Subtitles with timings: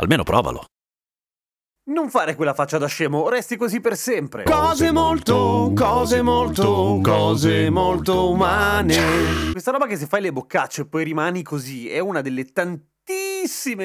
[0.00, 0.64] Almeno provalo.
[1.90, 4.44] Non fare quella faccia da scemo, resti così per sempre.
[4.44, 9.50] Cose molto, cose molto, cose molto umane.
[9.50, 12.89] Questa roba che se fai le boccacce e poi rimani così è una delle tantissime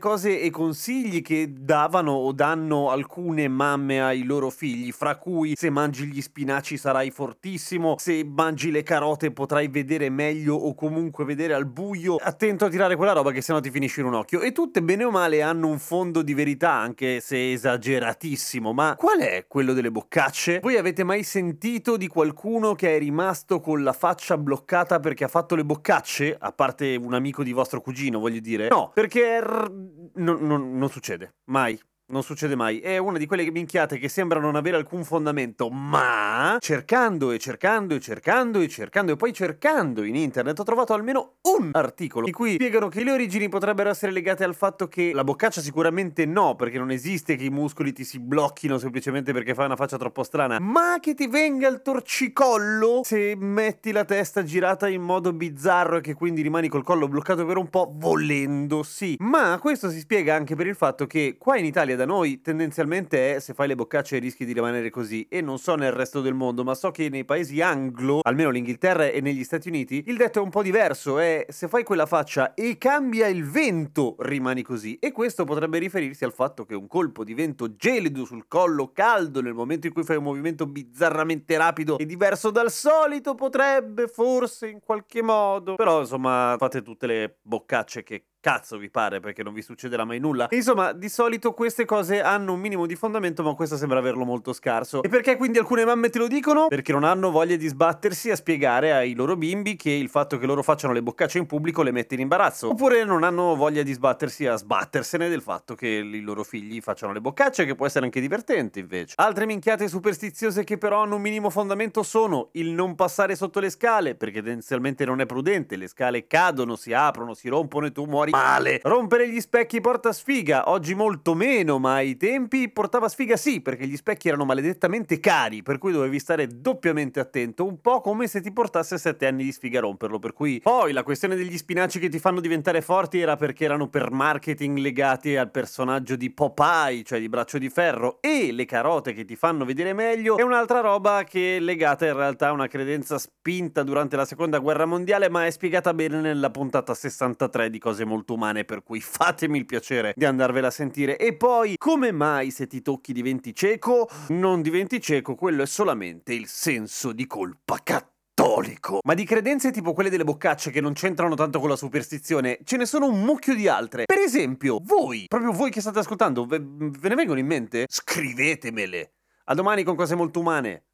[0.00, 5.70] cose e consigli che davano o danno alcune mamme ai loro figli, fra cui se
[5.70, 11.54] mangi gli spinaci sarai fortissimo, se mangi le carote potrai vedere meglio o comunque vedere
[11.54, 12.16] al buio.
[12.16, 14.40] Attento a tirare quella roba che sennò ti finisce in un occhio.
[14.40, 18.72] E tutte bene o male hanno un fondo di verità, anche se esageratissimo.
[18.72, 20.60] Ma qual è quello delle boccacce?
[20.60, 25.28] Voi avete mai sentito di qualcuno che è rimasto con la faccia bloccata perché ha
[25.28, 26.36] fatto le boccacce?
[26.38, 28.68] A parte un amico di vostro cugino, voglio dire.
[28.68, 29.70] No, perché r-
[30.14, 31.34] non- non- non succede.
[31.44, 31.78] Mai.
[32.10, 32.80] Non succede mai.
[32.80, 37.94] È una di quelle minchiate che sembra non avere alcun fondamento, ma cercando e cercando
[37.94, 42.32] e cercando e cercando e poi cercando in internet ho trovato almeno un articolo in
[42.32, 46.56] cui spiegano che le origini potrebbero essere legate al fatto che la boccaccia sicuramente no,
[46.56, 50.24] perché non esiste che i muscoli ti si blocchino semplicemente perché fai una faccia troppo
[50.24, 55.98] strana, ma che ti venga il torcicollo se metti la testa girata in modo bizzarro
[55.98, 59.14] e che quindi rimani col collo bloccato per un po' volendo, sì.
[59.20, 63.36] Ma questo si spiega anche per il fatto che qua in Italia da noi tendenzialmente
[63.36, 65.26] è se fai le boccacce rischi di rimanere così.
[65.28, 69.08] E non so nel resto del mondo, ma so che nei paesi anglo, almeno l'Inghilterra
[69.08, 72.54] e negli Stati Uniti, il detto è un po' diverso, è se fai quella faccia
[72.54, 74.96] e cambia il vento rimani così.
[74.98, 79.42] E questo potrebbe riferirsi al fatto che un colpo di vento gelido sul collo caldo
[79.42, 84.68] nel momento in cui fai un movimento bizzarramente rapido e diverso dal solito potrebbe forse
[84.68, 89.52] in qualche modo, però insomma fate tutte le boccacce che cazzo vi pare perché non
[89.52, 90.48] vi succederà mai nulla.
[90.50, 94.52] Insomma, di solito queste cose hanno un minimo di fondamento, ma questo sembra averlo molto
[94.52, 95.02] scarso.
[95.02, 96.66] E perché quindi alcune mamme te lo dicono?
[96.68, 100.46] Perché non hanno voglia di sbattersi a spiegare ai loro bimbi che il fatto che
[100.46, 102.70] loro facciano le boccacce in pubblico le mette in imbarazzo.
[102.70, 107.12] Oppure non hanno voglia di sbattersi a sbattersene del fatto che i loro figli facciano
[107.12, 109.14] le boccacce, che può essere anche divertente invece.
[109.16, 113.70] Altre minchiate superstiziose che però hanno un minimo fondamento sono il non passare sotto le
[113.70, 118.04] scale, perché tendenzialmente non è prudente, le scale cadono, si aprono, si rompono e tu
[118.04, 118.80] muori male.
[118.82, 123.86] Rompere gli specchi porta sfiga, oggi molto meno, ma ai tempi portava sfiga sì, perché
[123.86, 128.40] gli specchi erano maledettamente cari, per cui dovevi stare doppiamente attento, un po' come se
[128.40, 131.98] ti portasse sette anni di sfiga a romperlo, per cui poi la questione degli spinaci
[131.98, 137.02] che ti fanno diventare forti era perché erano per marketing legati al personaggio di Popeye,
[137.02, 140.80] cioè di Braccio di Ferro, e le carote che ti fanno vedere meglio è un'altra
[140.80, 145.28] roba che è legata in realtà a una credenza spinta durante la seconda guerra mondiale,
[145.28, 149.66] ma è spiegata bene nella puntata 63 di cose molto umane, per cui fatemi il
[149.66, 151.16] piacere di andarvela a sentire.
[151.16, 154.08] E poi, come mai se ti tocchi diventi cieco?
[154.28, 159.00] Non diventi cieco, quello è solamente il senso di colpa cattolico.
[159.04, 162.76] Ma di credenze tipo quelle delle boccacce che non c'entrano tanto con la superstizione, ce
[162.76, 164.04] ne sono un mucchio di altre.
[164.04, 167.86] Per esempio, voi, proprio voi che state ascoltando, ve, ve ne vengono in mente?
[167.88, 169.12] Scrivetemele.
[169.44, 170.84] A domani con cose molto umane.